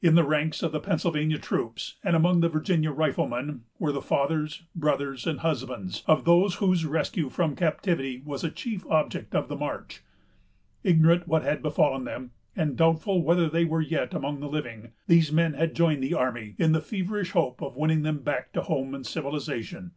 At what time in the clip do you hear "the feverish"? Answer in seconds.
16.70-17.32